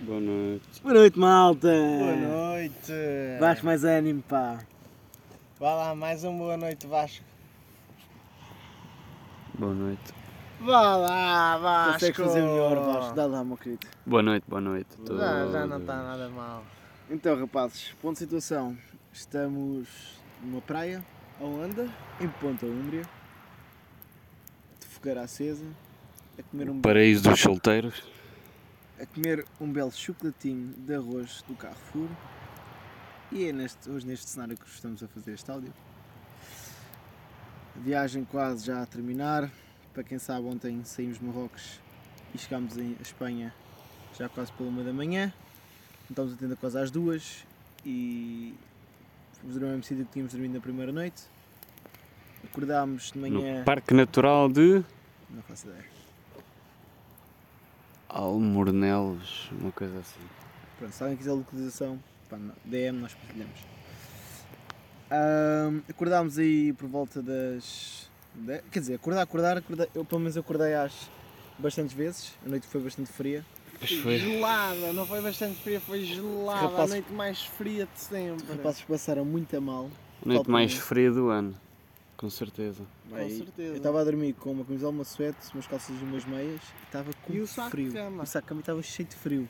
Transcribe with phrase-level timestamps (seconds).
[0.00, 0.82] Boa noite.
[0.82, 1.68] Boa noite, malta!
[1.68, 2.92] Boa noite!
[3.38, 4.58] Vasco mais ânimo, pá.
[5.58, 7.22] Vá lá, mais uma boa noite, Vasco.
[9.58, 10.14] Boa noite.
[10.58, 11.92] Vá lá, Vasco!
[11.92, 13.14] Consegues fazer melhor, Vasco.
[13.14, 13.86] Dá lá, meu querido.
[14.06, 14.88] Boa noite, boa noite.
[15.02, 16.64] a Já, já não está nada mal.
[17.10, 18.78] Então, rapazes, ponto de situação.
[19.12, 19.86] Estamos
[20.42, 21.04] numa praia,
[21.38, 21.86] a Holanda,
[22.18, 23.02] em Ponta Úmbria,
[24.80, 25.66] de fogueira acesa,
[26.38, 28.09] a comer um, Paraíso dos solteiros.
[29.00, 32.08] A comer um belo chocolatinho de arroz do Carrefour.
[33.32, 35.72] E é neste, hoje neste cenário que estamos a fazer este áudio.
[37.76, 39.50] A viagem quase já a terminar.
[39.94, 41.80] Para quem sabe, ontem saímos de Marrocos
[42.34, 43.54] e chegámos em a Espanha
[44.18, 45.32] já quase pela uma da manhã.
[46.08, 47.46] Estamos a tenda quase às duas
[47.86, 48.54] e
[49.40, 51.22] fomos dormir no mesmo sítio que tínhamos dormido na primeira noite.
[52.44, 53.60] Acordámos de manhã.
[53.60, 54.84] No Parque Natural de
[55.30, 55.99] Não faço ideia.
[58.10, 60.20] Almornelos, uma coisa assim.
[60.78, 63.60] Pronto, se alguém quiser a localização, pá, DM nós partilhamos.
[65.10, 68.08] Ahm, acordámos aí por volta das.
[68.34, 71.10] de- quer dizer, acordar, acordar, acordar, eu pelo menos acordei às
[71.58, 73.44] bastantes vezes, a noite foi bastante fria.
[73.78, 74.18] Pois foi.
[74.18, 76.60] Gelada, não foi bastante fria, foi gelada.
[76.68, 78.56] Rapazes- A noite mais fria de Os sempre.
[78.56, 79.90] rapazes passaram muito a mal.
[80.24, 80.76] Noite Falta mais um.
[80.76, 81.54] fria do ano.
[82.20, 82.84] Com certeza.
[83.08, 83.72] Com Aí, certeza.
[83.72, 86.84] Eu estava a dormir com uma camisola, uma suéte, umas calças e umas meias e
[86.84, 87.92] estava com E o saco de frio.
[87.94, 88.22] cama?
[88.22, 89.48] O saco de cama estava cheio de frio.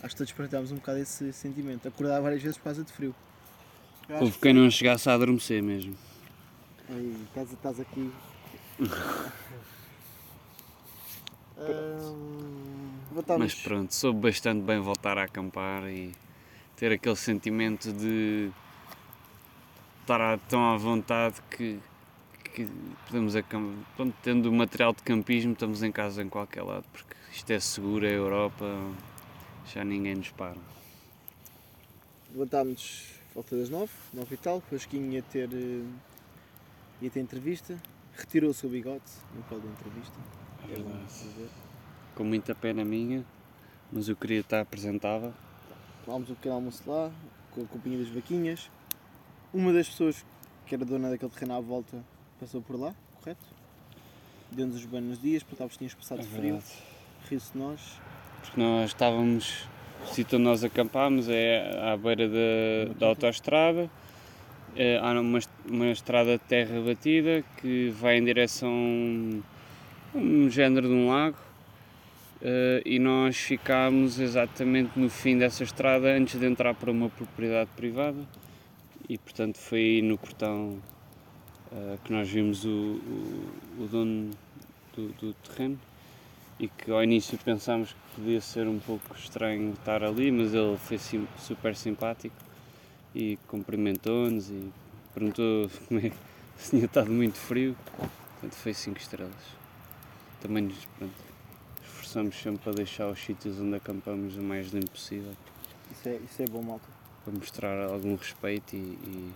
[0.00, 1.88] Acho que todos partilhámos um bocado esse sentimento.
[1.88, 3.12] Acordar várias vezes por causa de frio.
[4.08, 5.96] Houve quem não chegasse a adormecer mesmo.
[6.88, 8.12] Aí, estás, estás aqui.
[13.10, 13.42] Voltámos.
[13.42, 16.12] Mas pronto, soube bastante bem voltar a acampar e
[16.76, 18.52] ter aquele sentimento de
[20.10, 21.78] estar à- tão à vontade que,
[22.52, 22.68] que
[23.06, 23.34] podemos.
[23.96, 27.60] Pronto, tendo o material de campismo, estamos em casa em qualquer lado, porque isto é
[27.60, 28.64] seguro, é Europa,
[29.72, 30.56] já ninguém nos para.
[32.32, 34.58] Levantámos volta das nove, nove e tal.
[34.58, 35.84] O Vasquinho ia ter, eh,
[37.00, 37.80] ia ter entrevista.
[38.16, 39.02] Retirou o seu bigode
[39.34, 40.18] no pé da entrevista.
[40.64, 41.50] É verdade.
[42.14, 43.24] Com muita pena minha,
[43.92, 45.32] mas eu queria estar apresentável.
[46.04, 47.10] Tomámos um pequeno almoço lá,
[47.52, 48.70] com a companhia das vaquinhas.
[49.52, 50.24] Uma das pessoas
[50.66, 51.98] que era dona daquele terreno à volta
[52.38, 53.44] passou por lá, correto?
[54.52, 56.62] Deu-nos os buenos dias, perguntava se tínhamos passado É frio.
[57.28, 58.00] Riu-se de nós.
[58.42, 59.68] Porque nós estávamos,
[60.04, 63.90] o sítio onde nós acampámos é à beira da, da autoestrada,
[64.76, 69.42] é, há uma, uma estrada de terra batida que vai em direção
[70.14, 71.36] a um género de um lago
[72.42, 77.70] eh, e nós ficámos exatamente no fim dessa estrada antes de entrar para uma propriedade
[77.76, 78.18] privada
[79.10, 80.78] e portanto foi no portão
[81.72, 84.30] eh, que nós vimos o, o, o dono
[84.94, 85.78] do, do terreno
[86.58, 90.76] e que ao início pensámos que podia ser um pouco estranho estar ali, mas ele
[90.78, 92.36] foi sim- super simpático
[93.14, 94.70] e cumprimentou-nos e
[95.14, 96.16] perguntou como é que
[96.58, 97.76] se tinha estado muito frio,
[98.34, 99.44] portanto foi 5 estrelas.
[100.40, 101.14] Também nos pronto,
[101.82, 105.34] esforçamos sempre para deixar os sítios onde acampamos o mais limpo possível,
[105.90, 106.99] Isso é, isso é bom, malta.
[107.30, 109.32] Para mostrar algum respeito e, e,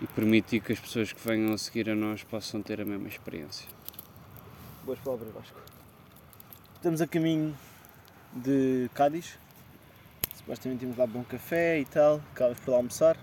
[0.00, 3.08] e permitir que as pessoas que venham a seguir a nós possam ter a mesma
[3.08, 3.68] experiência.
[4.84, 5.60] Boas palavras, Vasco.
[6.76, 7.56] Estamos a caminho
[8.32, 9.38] de Cádiz.
[10.36, 12.20] Supostamente íamos lá beber um café e tal.
[12.32, 13.16] Acabamos por lá almoçar.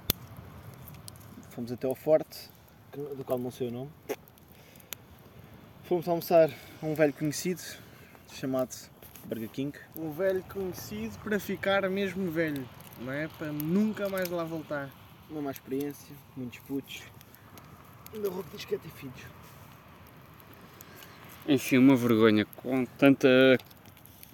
[1.50, 2.50] Fomos até ao Forte,
[2.94, 3.92] do qual não sei o nome.
[5.84, 6.50] Fomos almoçar
[6.82, 7.62] a um velho conhecido
[8.32, 8.74] chamado
[9.26, 9.78] Burger King.
[9.96, 12.68] Um velho conhecido para ficar mesmo velho,
[13.02, 13.28] não é?
[13.38, 14.90] Para nunca mais lá voltar.
[15.30, 17.04] Uma má experiência, muitos putos.
[18.14, 19.22] O meu roubo diz que é ter filhos.
[21.48, 23.58] Enfim, uma vergonha com tanta,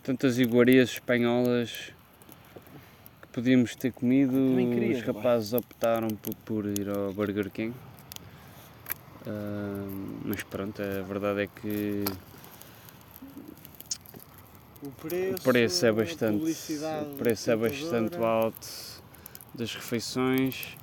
[0.04, 1.94] tantas iguarias espanholas
[3.22, 4.34] que podíamos ter comido.
[4.56, 7.74] Queria, os rapazes optaram por, por ir ao Burger King.
[9.26, 9.86] Ah,
[10.26, 12.06] mas pronto, a verdade é que
[14.82, 16.52] O preço, o preço é bastante,
[17.12, 19.02] o preço é bastante alto
[19.54, 20.78] das refeições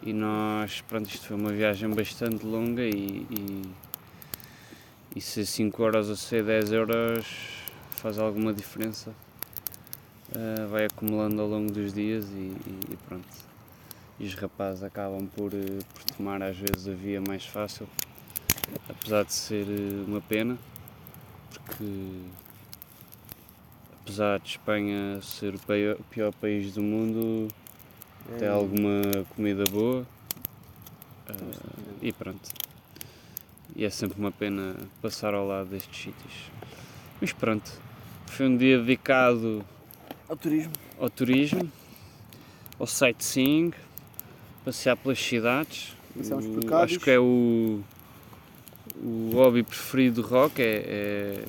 [0.00, 3.62] e nós, pronto, isto foi uma viagem bastante longa e, e,
[5.16, 7.26] e se 5 euros ou se 10 euros
[7.90, 9.12] faz alguma diferença,
[10.34, 12.52] ah, vai acumulando ao longo dos dias e,
[12.92, 13.26] e pronto.
[14.20, 17.88] E os rapazes acabam por, eh, por tomar às vezes a via mais fácil,
[18.88, 20.56] apesar de ser eh, uma pena,
[21.50, 21.84] porque
[24.02, 27.48] apesar de Espanha ser o pior país do mundo,
[28.38, 29.00] tem alguma
[29.34, 30.06] comida boa.
[31.28, 31.32] ah,
[32.00, 32.48] e pronto.
[33.74, 36.50] E é sempre uma pena passar ao lado destes sítios.
[37.20, 37.70] Mas pronto,
[38.26, 39.64] foi um dia dedicado
[40.28, 40.72] Ao turismo.
[40.98, 41.72] ao turismo,
[42.78, 43.72] ao sightseeing,
[44.64, 45.96] passear pelas cidades.
[46.16, 46.74] O-.
[46.76, 47.80] Acho que é o,
[48.96, 51.44] o hobby preferido do Rock, é, é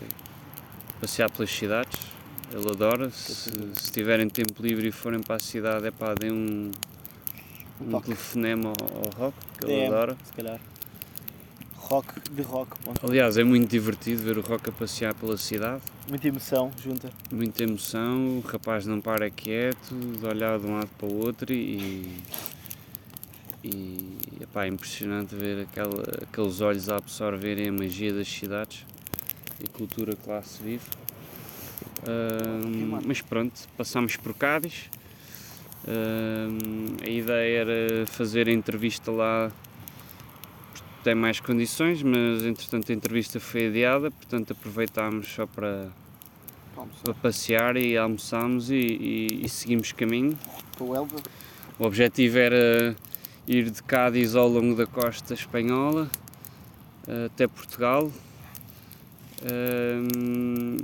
[1.01, 1.99] passear pelas cidades.
[2.53, 3.09] Ele adora.
[3.09, 6.71] Se, se tiverem tempo livre e forem para a cidade, é pá, deem um,
[7.81, 8.05] um toque.
[8.05, 10.15] telefonema ao, ao Rock, que ele adora.
[10.23, 10.59] Se calhar.
[11.75, 12.71] Rock de rock.
[13.01, 15.81] Aliás, é muito divertido ver o Rock a passear pela cidade.
[16.07, 17.11] Muita emoção junta.
[17.31, 21.51] muita emoção, o rapaz não para quieto, de olhar de um lado para o outro
[21.51, 22.21] e.
[23.63, 28.85] E epá, é impressionante ver aquela, aqueles olhos a absorverem a magia das cidades
[29.61, 30.83] e a cultura que lá se vive.
[33.05, 34.89] Mas pronto, passámos por Cádiz.
[35.87, 39.51] Ahm, a ideia era fazer a entrevista lá
[40.71, 45.89] porque tem mais condições, mas entretanto a entrevista foi adiada, portanto aproveitámos só para
[47.03, 50.37] para passear e almoçámos e, e- e seguimos caminho.
[51.77, 52.95] o objetivo era
[53.47, 56.09] ir de Cádiz ao longo da costa espanhola
[57.25, 58.09] até Portugal,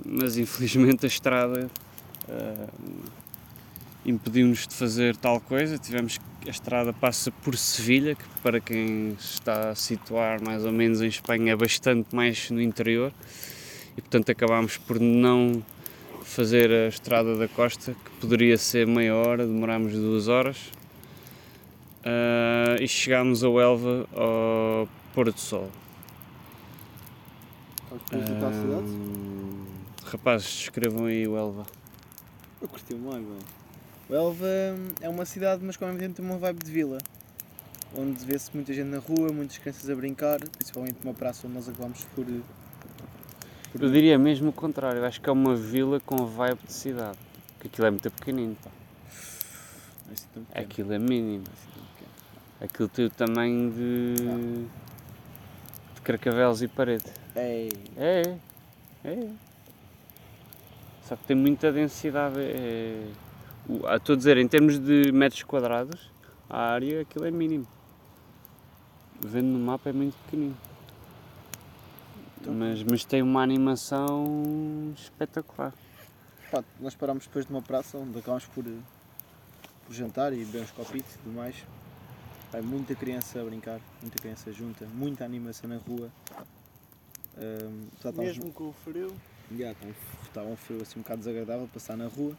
[0.06, 1.70] Mas infelizmente a estrada
[2.28, 2.68] ahm,
[4.06, 5.78] impediu-nos de fazer tal coisa.
[5.78, 11.02] Tivemos a estrada passa por Sevilha, que para quem está a situar mais ou menos
[11.02, 13.12] em Espanha é bastante mais no interior,
[13.98, 15.64] e portanto acabámos por não
[16.24, 20.58] fazer a estrada da costa, que poderia ser meia hora, demorámos duas horas.
[22.04, 25.70] Ah, e chegámos ao Elva ao pôr do sol.
[28.08, 28.88] Cidade.
[30.06, 31.66] Rapazes, escrevam aí o Elva.
[32.62, 33.40] Eu curti muito, mano.
[34.10, 34.48] O Elva
[35.02, 36.98] é uma cidade, mas como evidente tem uma vibe de vila.
[37.96, 41.70] Onde vê-se muita gente na rua, muitas crianças a brincar, principalmente uma praça onde nós
[41.70, 42.26] acabamos por.
[42.26, 47.18] por Eu diria mesmo o contrário, acho que é uma vila com vibe de cidade.
[47.54, 48.70] Porque aquilo é muito pequenino, pá.
[50.10, 51.44] É assim tão pequeno, Aquilo é mínimo.
[51.48, 52.12] é assim tão pequeno.
[52.62, 54.14] Aquilo tem o tamanho de.
[55.96, 57.06] de carcavelos e parede.
[57.36, 58.38] Ei, É,
[59.04, 59.30] é.
[61.08, 62.40] Só que tem muita densidade.
[62.40, 63.08] É...
[63.96, 66.10] Estou a dizer, em termos de metros quadrados,
[66.50, 67.68] a área aquilo é mínimo.
[69.22, 70.56] Vendo no mapa é muito pequenino.
[72.42, 75.74] Então- Mas, mas tem uma animação espetacular.
[76.52, 80.72] pá, nós parámos depois de uma praça onde acabámos por, por jantar e beber uns
[80.72, 81.56] copitos e tudo mais.
[82.52, 86.10] Pá, muita criança a brincar, muita criança junta, muita animação na rua.
[87.40, 89.14] Já estávamos- Mesmo com o frio.
[89.58, 89.94] Já, está um,
[90.26, 92.36] está um frio assim um bocado desagradável passar na rua.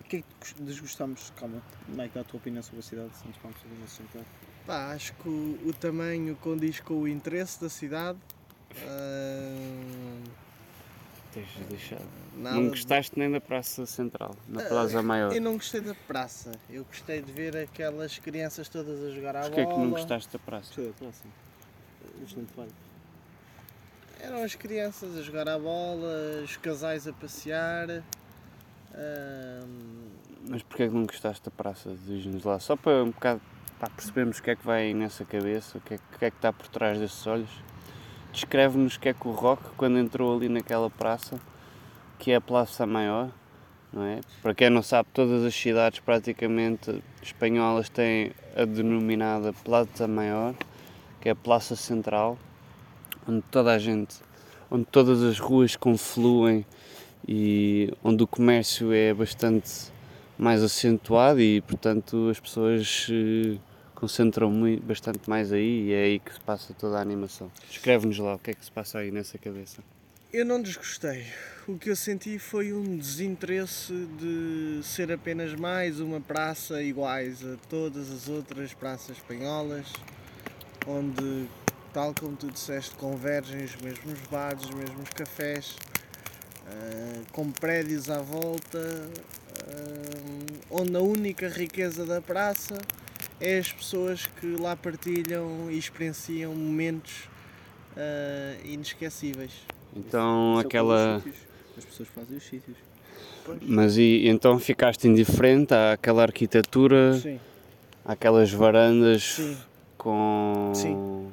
[0.00, 1.32] O que é que gos- desgostamos?
[1.36, 3.10] Calma, como é que dá a tua opinião sobre a cidade?
[3.16, 4.24] Se antes vamos fazer nosso jantar.
[4.66, 8.18] Pá, acho que o, o tamanho condiz com o interesse da cidade.
[8.82, 9.95] Ah,
[11.36, 12.04] Tens deixado.
[12.38, 15.34] nada Não de- gostaste nem da Praça Central, na Ah, Plaza Maior.
[15.34, 16.52] Eu não gostei da praça.
[16.70, 19.84] Eu gostei de ver aquelas crianças todas a jogar à Porquê é que bola.
[19.84, 20.66] não gostaste da praça?
[20.74, 22.24] Gostei da.
[22.24, 22.72] Excelente vibe.
[24.20, 28.02] Eram as crianças a jogar à bola, os casais a passear.
[28.94, 29.64] Ah,
[30.48, 31.94] Mas porquê é que não gostaste da praça?
[32.06, 33.42] Diz-nos lá, só para um bocado
[33.78, 36.24] para percebermos o que é que vai nessa cabeça, o que é, que- o que
[36.24, 37.50] é que está por trás desses olhos.
[38.36, 41.40] Descreve-nos que é que o Rock, quando entrou ali naquela praça,
[42.18, 43.30] que é a Praça Maior,
[43.90, 44.20] não é?
[44.42, 50.54] Para quem não sabe, todas as cidades praticamente espanholas têm a denominada Plaza Maior,
[51.18, 52.36] que é a Praça Central,
[53.26, 54.16] onde toda a gente,
[54.70, 56.66] onde todas as ruas confluem
[57.26, 59.90] e onde o comércio é bastante
[60.36, 63.56] mais acentuado e portanto as pessoas eh,
[63.96, 67.50] concentram muito, bastante mais aí e é aí que se passa toda a animação.
[67.68, 69.82] Escreve-nos lá o que é que se passa aí nessa cabeça.
[70.32, 71.24] eu não desgostei.
[71.66, 77.56] O que eu senti foi um desinteresse de ser apenas mais uma praça iguais a
[77.68, 79.92] todas as outras praças espanholas,
[80.86, 81.48] onde,
[81.92, 85.74] tal como tu disseste, convergem os mesmos bares, os mesmos cafés,
[86.66, 89.10] ah, com prédios à volta,
[89.58, 92.78] ah, onde a única riqueza da praça
[93.40, 97.28] é as pessoas que lá partilham e experienciam momentos
[97.96, 99.52] ah, inesquecíveis.
[99.94, 101.22] Então Isso é aquela.
[101.76, 102.76] As pessoas fazem os sítios.
[103.62, 107.38] Mas e então ficaste indiferente àquela arquitetura, Sim,
[108.04, 109.56] àquelas varandas sim.
[109.96, 110.72] com.
[110.74, 111.30] Sim.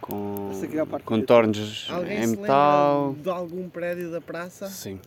[0.00, 3.08] Com é contornos Alguém em se metal.
[3.08, 4.68] lembra de algum prédio da praça?
[4.68, 5.00] Sim,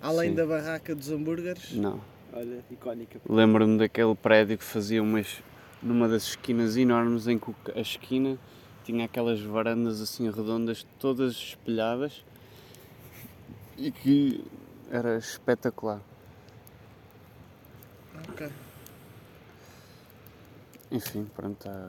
[0.00, 0.34] Além sim.
[0.34, 1.72] da barraca dos hambúrgueres?
[1.72, 2.00] não.
[2.32, 3.20] Olha, icónica.
[3.28, 5.42] Lembro-me daquele prédio que fazia umas
[5.82, 8.38] numa das esquinas enormes em que a esquina
[8.84, 12.24] tinha aquelas varandas assim redondas todas espelhadas
[13.76, 14.44] e que
[14.90, 16.00] era espetacular.
[18.28, 18.48] Ok.
[20.90, 21.88] Enfim, pronto, há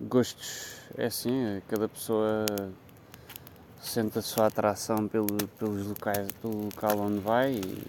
[0.00, 2.46] gostos é assim, é cada pessoa
[3.80, 5.26] sente a sua atração pelo,
[5.58, 7.86] pelos locais, pelo local onde vai e,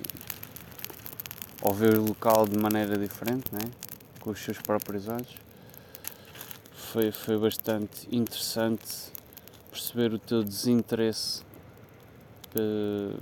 [1.61, 3.69] ou vê o local de maneira diferente, né?
[4.19, 5.35] com os seus próprios olhos.
[6.73, 9.11] Foi, foi bastante interessante
[9.69, 11.43] perceber o teu desinteresse
[12.55, 13.15] eh,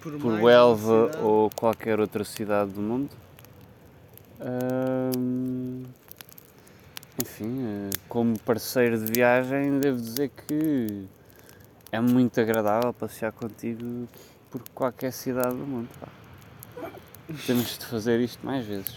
[0.00, 3.10] por mais Huelva ou qualquer outra cidade do mundo.
[7.22, 11.06] Enfim, eh, como parceiro de viagem, devo dizer que
[11.92, 14.08] é muito agradável passear contigo
[14.50, 15.88] por qualquer cidade do mundo.
[16.00, 16.23] pá.
[17.46, 18.94] Temos de fazer isto mais vezes.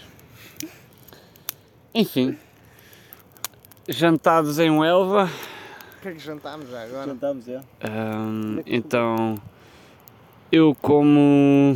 [1.94, 2.36] Enfim,
[3.88, 5.24] jantados em Huelva.
[5.98, 7.06] O que é que jantámos já agora?
[7.06, 7.60] Jantámos, é.
[7.82, 9.40] ahm, então,
[10.52, 11.74] eu como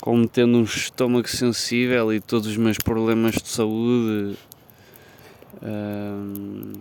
[0.00, 4.36] como tendo um estômago sensível e todos os meus problemas de saúde,
[5.62, 6.72] hum,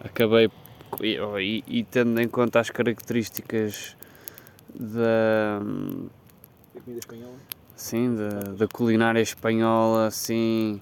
[0.00, 0.50] acabei
[1.00, 3.96] e, e- e tendo em conta as características
[4.72, 5.60] da,
[6.76, 7.36] A comida espanhola.
[7.76, 10.80] sim, da, da culinária espanhola, assim,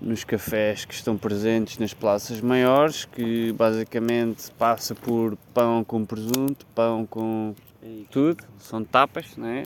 [0.00, 6.66] nos cafés que estão presentes nas praças maiores, que basicamente passa por pão com presunto,
[6.74, 7.54] pão com
[8.10, 9.64] tudo, são tapas, não é?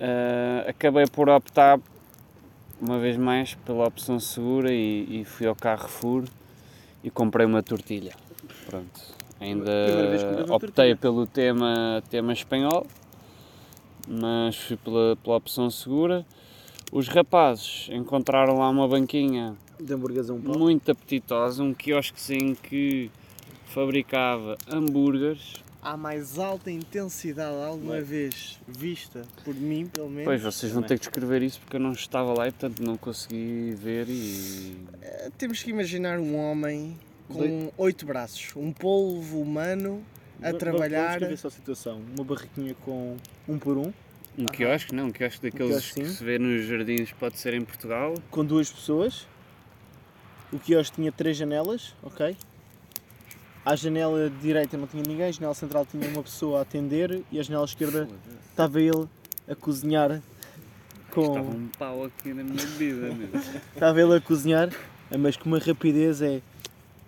[0.00, 1.80] Ah, acabei por optar,
[2.80, 6.24] uma vez mais, pela opção segura e, e fui ao Carrefour
[7.02, 8.12] e comprei uma tortilha.
[8.66, 9.00] Pronto.
[9.40, 9.70] Ainda
[10.48, 10.96] optei tortilha.
[10.96, 12.86] pelo tema, tema espanhol,
[14.06, 16.24] mas fui pela, pela opção segura.
[16.92, 23.10] Os rapazes encontraram lá uma banquinha De muito apetitosa, um quiosquezinho que
[23.66, 25.54] fabricava hambúrgueres.
[25.82, 30.24] À mais alta intensidade alguma vez vista por mim, pelo menos.
[30.24, 32.96] Pois, vocês vão ter que escrever isso porque eu não estava lá e portanto não
[32.96, 34.78] consegui ver e...
[35.02, 36.96] Eh, Temos que imaginar um homem
[37.28, 40.02] com oito braços, um polvo humano
[40.42, 41.20] a trabalhar.
[41.20, 42.02] Vamos só a situação.
[42.16, 43.16] Uma barriquinha com
[43.48, 43.92] um por um,
[44.38, 47.64] Um quiosque, não, um quiosque daqueles quiosque, que se vê nos jardins, pode ser em
[47.64, 48.14] Portugal.
[48.30, 49.26] com duas pessoas.
[50.52, 52.36] O quiosque tinha três janelas, ok?
[53.64, 57.40] À janela direita não tinha ninguém, a janela central tinha uma pessoa a atender e
[57.40, 58.06] a janela esquerda
[58.50, 59.08] estava ele
[59.48, 60.20] a cozinhar
[61.08, 61.50] Estava com.
[61.50, 63.08] um pau aqui na minha vida.
[63.72, 64.68] Estava ele a cozinhar,
[65.18, 66.42] mas com uma rapidez é.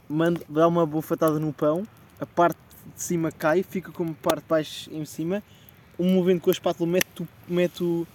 [0.09, 1.85] Manda, dá uma bofatada no pão,
[2.21, 2.56] a parte
[2.96, 5.42] de cima cai, fica como parte de baixo em cima,
[5.98, 8.06] um movimento com a espátula mete, o- mete o,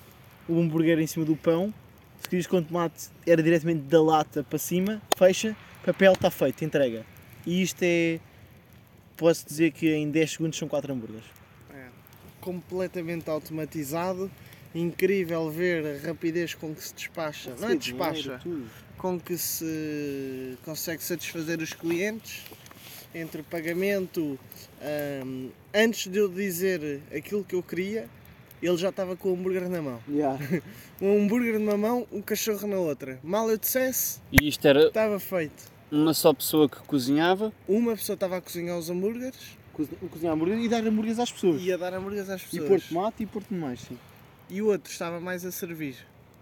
[0.48, 1.74] o hambúrguer em cima do pão,
[2.22, 7.06] se querias com tomate era diretamente da lata para cima, fecha, papel está feito, entrega.
[7.46, 8.20] E isto é.
[9.18, 11.26] Posso dizer que em 10 segundos são 4 hambúrgueres.
[11.74, 11.86] É,
[12.40, 14.30] completamente automatizado.
[14.74, 17.54] Incrível ver a rapidez com que se despacha.
[17.60, 18.40] Não é despacha,
[18.98, 22.44] com que se consegue satisfazer os clientes
[23.14, 24.40] entre pagamento.
[24.82, 28.08] ahm, antes de eu dizer aquilo que eu queria,
[28.62, 30.00] ele já estava com o hambúrguer na mão.
[30.10, 30.38] Yeah.
[31.02, 33.20] Um hambúrguer numa mão, um cachorro na outra.
[33.24, 35.64] Mal eu dissesse, E isto era estava feito.
[35.92, 37.52] uma só pessoa que cozinhava.
[37.68, 41.60] Uma pessoa estava a cozinhar os hambúrgueres Cozinhar cozinhar hambúrguer e dar hambúrgueres às pessoas.
[41.60, 42.68] e a dar hambúrgueres às E pessoas.
[42.70, 43.98] pôr tomate e pôr mais, sim.
[44.48, 45.96] E o outro estava mais a servir.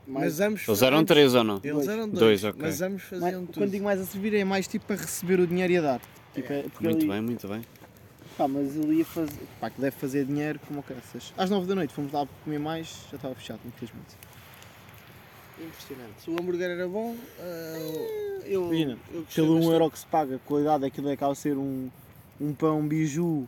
[0.05, 1.61] Mais- Mas ambos Eles eram três ou não?
[1.63, 1.87] Eles Dois.
[1.87, 2.61] eram dois, Dois, ok.
[2.61, 3.71] mas ambos Mais- faziam quando tudo.
[3.71, 6.01] digo mais a servir é mais tipo para receber o dinheiro e a dar.
[6.41, 7.61] Tipo, é, Muito ele, bem, muito bem.
[8.37, 9.41] Pá, mas ele ia fazer.
[9.59, 11.33] Pá, que deve fazer dinheiro como caraças.
[11.37, 14.15] Às 9 da noite fomos lá comer mais, já estava fechado, infelizmente.
[15.61, 16.21] Impressionante.
[16.21, 19.73] Se o hambúrguer era bom, ah, eu, Imagina, eu Pelo 1 bastante.
[19.73, 21.89] euro que se paga, qualidade, aquilo acaba a ser um,
[22.39, 23.45] um pão biju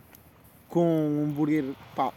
[0.68, 1.64] com um hambúrguer
[1.96, 2.12] pá,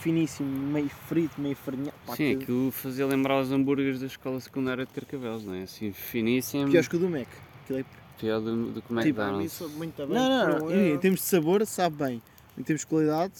[0.00, 1.92] finíssimo, meio frito, meio farinhado.
[2.16, 5.62] Sim, que- aquilo fazia lembrar os hambúrgueres da escola secundária de Carcavelos, não é?
[5.62, 7.28] Assim, finíssimo, Pior que o do Mac.
[7.62, 7.84] Aquilo é
[8.18, 10.08] pior do, do que o Tipo, muito bem.
[10.08, 10.70] Não, não, não.
[10.70, 11.00] Em euro.
[11.00, 12.22] termos de sabor, sabe bem.
[12.58, 13.34] Em termos de qualidade,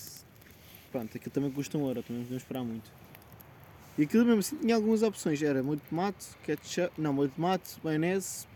[0.92, 2.90] pronto, aquilo também custa um euro, também não esperar muito.
[3.98, 7.34] E aquilo mesmo assim tinha algumas opções: era molho de tomate, ketchup, não, molho de
[7.34, 8.46] tomate, maionese,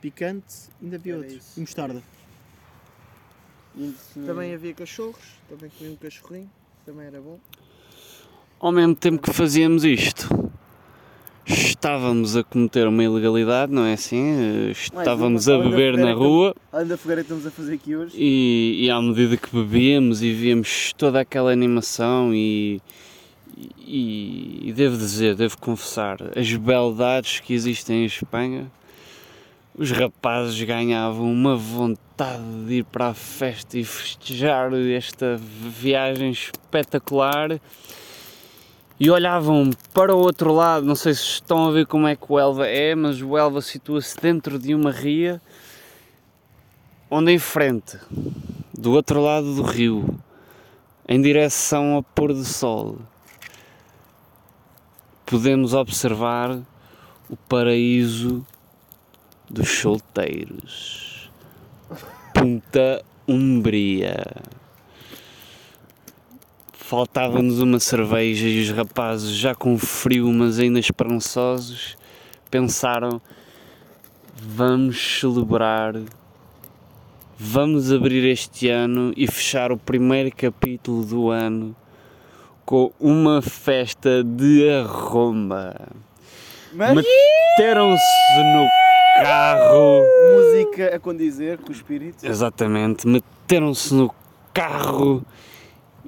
[0.00, 1.36] picante, ainda havia Era outro.
[1.36, 1.52] isso.
[1.56, 2.02] E mostarda.
[4.24, 6.50] Também havia cachorros, também comia um cachorrinho,
[6.86, 7.38] também era bom.
[8.58, 10.45] Ao mesmo tempo que fazíamos isto,
[11.76, 14.68] estávamos a cometer uma ilegalidade, não é assim?
[14.68, 16.54] Eh, Estávamos a além da beber na rua.
[16.72, 20.22] Além da fogueira que estamos a fazer aqui hoje, e, e à medida que bebíamos
[20.22, 22.80] e víamos toda aquela animação e,
[23.78, 28.70] e, e devo dizer, devo confessar, as beldades que existem em Espanha,
[29.78, 37.60] os rapazes ganhavam uma vontade de ir para a festa e festejar esta viagem espetacular
[38.98, 40.86] e olhavam para o outro lado.
[40.86, 43.60] Não sei se estão a ver como é que o Elva é, mas o Elva
[43.60, 45.40] situa-se dentro de uma ria
[47.10, 47.98] onde em frente,
[48.76, 50.18] do outro lado do rio,
[51.08, 52.98] em direção ao pôr do sol,
[55.24, 56.58] podemos observar
[57.28, 58.44] o paraíso
[59.48, 61.30] dos solteiros.
[62.34, 64.16] Punta Umbria.
[66.88, 71.96] Faltava-nos uma cerveja e os rapazes, já com frio, mas ainda esperançosos,
[72.48, 73.20] pensaram:
[74.40, 75.96] vamos celebrar,
[77.36, 81.74] vamos abrir este ano e fechar o primeiro capítulo do ano
[82.64, 85.88] com uma festa de arromba.
[86.72, 88.68] Meteram-se no
[89.24, 90.04] carro.
[90.36, 92.24] Música a condizer com o espírito.
[92.24, 94.14] Exatamente, meteram-se no
[94.54, 95.26] carro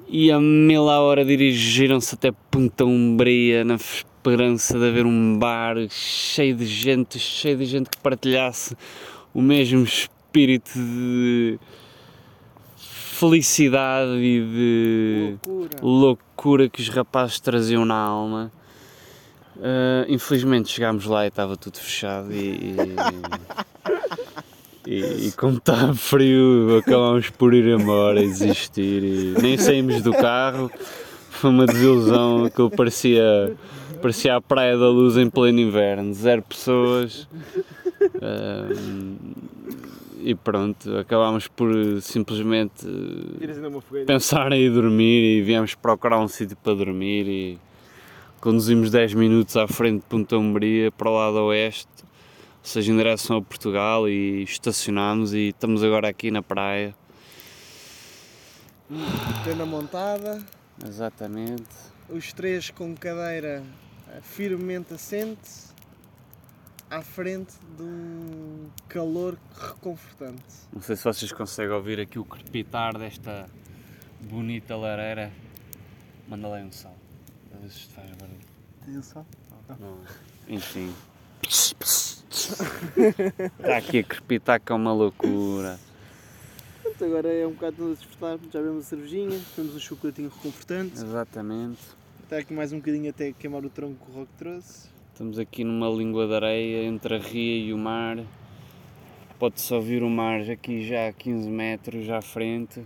[0.09, 6.55] e a meia hora dirigiram-se até Punta Umbria na esperança de haver um bar cheio
[6.55, 8.75] de gente, cheio de gente que partilhasse
[9.33, 11.59] o mesmo espírito de
[12.75, 15.77] felicidade e de Loucura.
[15.81, 18.51] loucura que os rapazes traziam na alma.
[19.57, 22.75] Uh, infelizmente chegámos lá e estava tudo fechado e, e,
[24.91, 30.71] e como estava frio acabámos por ir embora e desistir e nem saímos do carro.
[31.29, 33.55] Foi uma desilusão, aquilo parecia,
[34.01, 37.27] parecia a Praia da Luz em pleno inverno, zero pessoas.
[38.01, 39.15] Uh,
[40.21, 42.85] e pronto, acabámos por simplesmente
[44.07, 47.57] pensar em ir dormir e viemos procurar um sítio para dormir e
[48.41, 51.87] conduzimos 10 minutos à frente de Punta Umbria para o lado oeste,
[52.63, 56.95] seja, em direção a Portugal e estacionámos e estamos agora aqui na praia.
[59.43, 60.43] Tenda montada,
[60.83, 61.69] Exatamente.
[62.09, 63.63] os três com cadeira
[64.09, 65.69] eh, firmemente assente,
[66.89, 70.43] à frente de um calor reconfortante.
[70.73, 73.47] Não sei se vocês conseguem ouvir aqui o crepitar desta
[74.19, 75.31] bonita lareira.
[76.27, 76.95] Manda lá um sal.
[77.61, 78.39] Se isto faz barulho.
[78.85, 79.25] Tens só?
[79.79, 79.99] Não.
[80.47, 80.91] Enfim.
[82.29, 85.79] Está aqui a crepitar que é uma loucura.
[86.83, 88.37] Pronto, agora é um bocado de despertar.
[88.53, 90.93] Já vemos a cervejinha, temos um chocolatinho reconfortante.
[90.95, 91.79] Exatamente.
[92.23, 94.89] Está aqui mais um bocadinho até queimar o tronco que o Rock trouxe.
[95.11, 98.17] Estamos aqui numa língua de areia entre a ria e o mar.
[99.39, 102.85] Pode-se ouvir o mar aqui já a 15 metros à frente.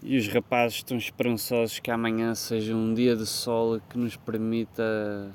[0.00, 5.34] E os rapazes estão esperançosos que amanhã seja um dia de sol que nos permita,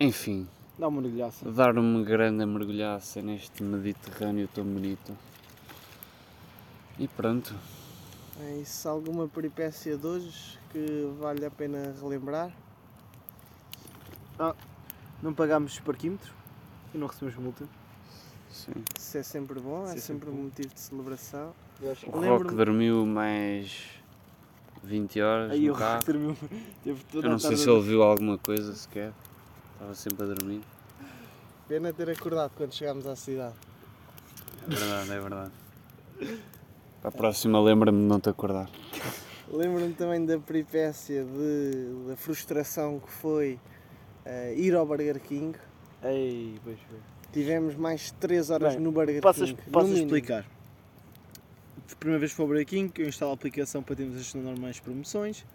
[0.00, 0.46] enfim,
[0.78, 1.50] Dá uma mergulhaça.
[1.50, 5.12] dar uma grande mergulhaça neste Mediterrâneo tão bonito.
[6.98, 7.54] E pronto.
[8.40, 12.52] É isso, alguma peripécia de hoje que vale a pena relembrar?
[15.20, 16.32] Não pagámos parquímetro
[16.94, 17.64] e não recebemos multa.
[18.50, 18.72] Sim.
[18.96, 21.52] Isso é sempre bom, é Isso é sempre sempre um motivo de celebração.
[21.82, 23.84] Eu acho que- O Rock dormiu mais
[24.84, 25.94] 20 horas Aí no o carro.
[25.96, 26.36] Rock dormiu.
[26.84, 29.12] Teve toda Eu a não sei se ele viu alguma coisa sequer.
[29.78, 30.60] Estava sempre a dormir.
[31.68, 33.54] Pena ter acordado quando chegámos à cidade.
[34.66, 35.52] É verdade, é verdade.
[37.00, 38.68] Para a próxima lembra-me de não te acordar.
[39.48, 43.60] Lembro-me também da peripécia de, da frustração que foi
[44.24, 45.56] eh, ir ao Burger King.
[46.02, 46.98] Ei, pois foi.
[47.32, 49.62] Tivemos mais 3 horas Bem, no Burger Posso, King.
[49.70, 50.44] posso explicar?
[52.00, 54.80] Primeira vez que foi ao Burger King, eu instalo a aplicação para termos as normais
[54.80, 55.46] promoções.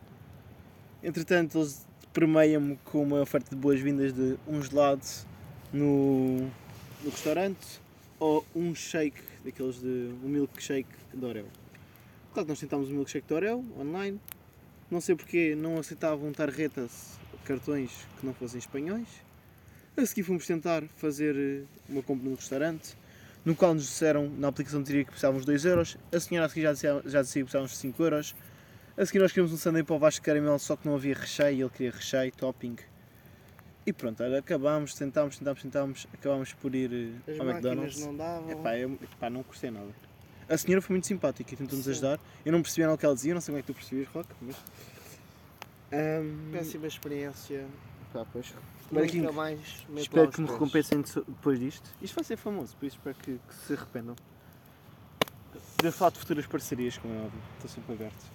[1.04, 5.02] Entretanto, eles premiam-me com uma oferta de boas-vindas de um gelado
[5.74, 6.38] no,
[7.04, 7.82] no restaurante
[8.20, 11.46] ou um shake, daqueles de um milkshake de.
[12.32, 13.34] Claro que nós tentámos o milkshake de
[13.78, 14.22] online.
[14.92, 19.08] Não sei porque não aceitavam tarjetas, cartões que não fossem espanhóis.
[19.98, 22.96] A seguir fomos tentar fazer eh, uma compra no restaurante,
[23.44, 25.98] no qual nos disseram na aplicação de diria que precisávamos 2 euros.
[26.12, 28.36] A senhora a seguir já dizia, já que precisávamos 5 euros.
[28.98, 31.64] A seguir nós queríamos um sundae para o Vasco caramelo, só que não havia recheio,
[31.66, 32.76] ele queria recheio, topping.
[33.86, 38.00] E pronto, olha, acabámos, tentámos, tentámos, tentámos, acabámos por ir eh, As ao McDonald's.
[38.06, 38.52] não davam.
[38.52, 39.90] Epá, eu, epá, não gostei nada.
[40.48, 42.20] A senhora foi muito simpática e tentou-nos ajudar.
[42.46, 44.08] Eu não percebia nada o que ela dizia, não sei como é que tu percebias,
[44.10, 44.56] Rock, mas...
[45.92, 47.66] Ahm, Péssima experiência.
[48.14, 48.54] pá, pois.
[48.92, 49.60] Nunca King, mais
[49.98, 51.90] Espero que me recompensem de- depois disto.
[52.02, 54.16] Isto vai ser famoso, por isso espero que, que se arrependam.
[55.84, 57.42] De falar de futuras parcerias, como é óbvio.
[57.56, 58.32] Estou sempre aberto.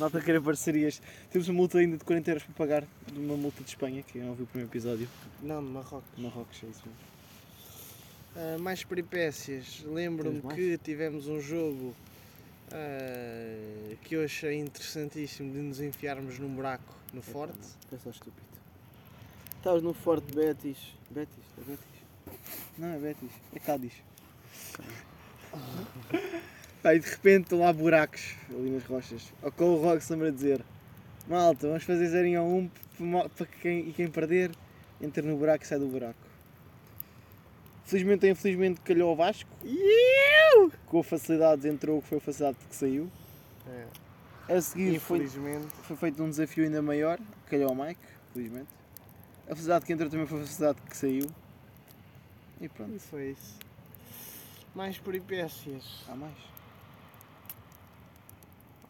[0.00, 1.02] Nota querer parcerias.
[1.30, 4.18] Temos uma multa ainda de 40 euros para pagar de uma multa de Espanha, que
[4.18, 5.06] não ouvi o primeiro episódio.
[5.42, 6.08] Não, de Marrocos.
[6.16, 6.98] Marrocos, é isso mesmo.
[8.34, 9.84] Ah, mais peripécias.
[9.86, 11.94] Lembro-me que tivemos um jogo
[12.72, 17.68] ah, que eu achei interessantíssimo de nos enfiarmos num buraco no Forte.
[17.92, 18.48] É só estúpido.
[19.58, 20.78] Estavas no Forte Betis.
[21.10, 21.44] Betis?
[21.58, 22.38] É Betis?
[22.78, 23.32] Não, é Betis.
[23.54, 23.92] É Cádiz.
[26.84, 29.32] Aí de repente estão lá buracos ali nas rochas.
[29.42, 30.64] Ou com o Rock se lembra dizer
[31.26, 32.70] Malta, vamos fazer 0 a 1
[33.36, 34.50] para quem, e quem perder
[35.00, 36.18] entra no buraco e sai do buraco.
[37.84, 39.50] Felizmente ou infelizmente calhou ao Vasco.
[40.86, 43.10] Com a facilidade entrou o que foi a facilidade que saiu.
[44.48, 45.26] É, A seguir foi,
[45.82, 47.18] foi feito um desafio ainda maior,
[47.50, 48.00] calhou ao Mike,
[48.32, 48.68] felizmente.
[49.46, 51.26] A facilidade que entrou também foi a facilidade que saiu.
[52.60, 53.58] E pronto, E foi isso.
[54.74, 56.04] Mais peripécias.
[56.08, 56.34] há mais.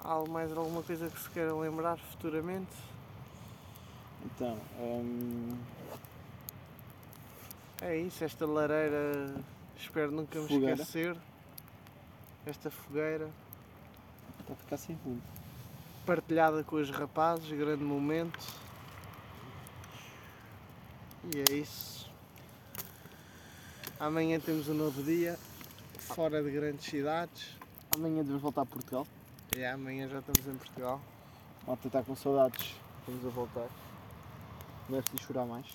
[0.01, 2.71] Há mais alguma coisa que se queira lembrar futuramente?
[4.25, 5.57] Então, hum,
[7.81, 9.35] É isso, esta lareira,
[9.77, 10.73] espero nunca me Fogueira.
[10.75, 11.17] esquecer.
[12.47, 13.29] Esta fogueira,
[14.41, 15.23] está a ficar sem rumo.
[16.07, 18.39] partilhada com os rapazes, grande momento.
[21.35, 22.11] E é isso.
[24.01, 25.39] Amanhã temos um novo dia,
[25.99, 27.57] fora de grandes cidades.
[27.95, 29.07] Amanhã devemos voltar a Portugal.
[29.57, 31.01] E amanhã já estamos em Portugal.
[31.67, 32.75] Malta está com saudades.
[33.07, 33.69] Vamos a voltar.
[34.89, 35.67] Não é preciso chorar mais.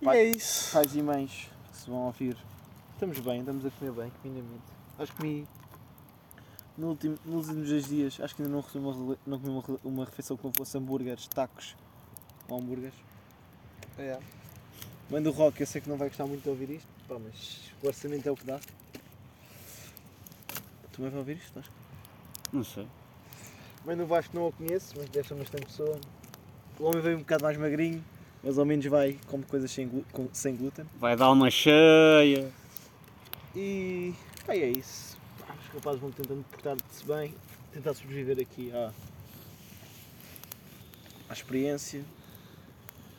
[0.00, 0.72] E Pai- é isso.
[0.72, 2.36] Pais e mães que se vão ouvir.
[2.92, 4.62] Estamos bem, estamos a comer bem, minimamente.
[4.98, 5.48] Acho que comi
[6.78, 10.04] no último, nos últimos dois dias, acho que ainda não, uma, não comi uma, uma
[10.04, 11.74] refeição que não fosse hambúrgueres, tacos
[12.48, 12.94] ou hambúrgueres.
[13.98, 14.18] É.
[15.10, 17.70] Mãe do Rock, eu sei que não vai gostar muito de ouvir isto, pá, mas
[17.82, 18.58] o orçamento é o que dá.
[20.94, 21.74] Tu também vai ouvir isto, Vasco?
[22.52, 22.86] Não sei.
[23.84, 25.98] Mãe do Vasco não a conheço, mas deve ser uma excelente pessoa.
[26.78, 28.02] O homem veio um bocado mais magrinho,
[28.44, 30.84] mas ao menos vai, come coisas sem, glu- com- sem glúten.
[30.98, 32.50] Vai dar uma cheia.
[33.56, 34.14] E
[34.46, 35.16] pá, é isso.
[35.40, 37.34] Os rapazes vão tentando portar-se bem,
[37.72, 38.92] tentar sobreviver aqui à,
[41.28, 42.04] à experiência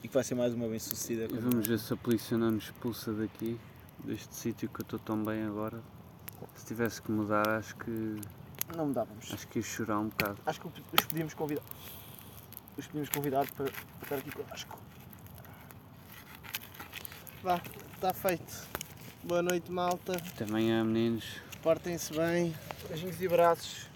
[0.02, 1.26] e que vai ser mais uma bem sucedida.
[1.26, 3.60] E vamos ver se a polícia não nos expulsa daqui,
[4.04, 5.82] deste sítio que eu estou tão bem agora.
[6.56, 8.20] Se tivesse que mudar, acho que
[8.76, 9.32] Não mudávamos.
[9.34, 10.38] acho que ia chorar um bocado.
[10.46, 11.64] Acho que os podíamos convidar.
[12.78, 14.78] Os podíamos convidar para, para estar aqui connosco.
[17.44, 17.62] Vá,
[17.94, 18.68] está feito.
[19.24, 20.14] Boa noite, malta.
[20.14, 21.26] Até amanhã, meninos.
[21.62, 22.56] Portem-se bem.
[22.90, 23.88] Beijinhos e abraços.